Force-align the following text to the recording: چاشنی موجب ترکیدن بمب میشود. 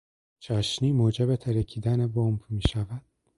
چاشنی 0.39 0.91
موجب 0.91 1.35
ترکیدن 1.35 2.07
بمب 2.07 2.41
میشود. 2.49 3.01